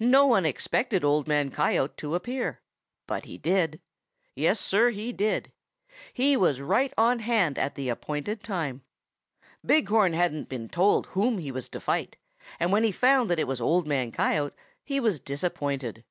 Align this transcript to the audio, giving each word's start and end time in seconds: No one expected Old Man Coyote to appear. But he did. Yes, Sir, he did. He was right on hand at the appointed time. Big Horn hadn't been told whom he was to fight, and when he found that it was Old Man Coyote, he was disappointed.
No 0.00 0.26
one 0.26 0.44
expected 0.44 1.04
Old 1.04 1.28
Man 1.28 1.52
Coyote 1.52 1.94
to 1.98 2.16
appear. 2.16 2.58
But 3.06 3.26
he 3.26 3.38
did. 3.38 3.80
Yes, 4.34 4.58
Sir, 4.58 4.90
he 4.90 5.12
did. 5.12 5.52
He 6.12 6.36
was 6.36 6.60
right 6.60 6.92
on 6.98 7.20
hand 7.20 7.56
at 7.60 7.76
the 7.76 7.88
appointed 7.88 8.42
time. 8.42 8.82
Big 9.64 9.88
Horn 9.88 10.14
hadn't 10.14 10.48
been 10.48 10.68
told 10.68 11.06
whom 11.14 11.38
he 11.38 11.52
was 11.52 11.68
to 11.68 11.78
fight, 11.80 12.16
and 12.58 12.72
when 12.72 12.82
he 12.82 12.90
found 12.90 13.30
that 13.30 13.38
it 13.38 13.46
was 13.46 13.60
Old 13.60 13.86
Man 13.86 14.10
Coyote, 14.10 14.56
he 14.82 14.98
was 14.98 15.20
disappointed. 15.20 16.02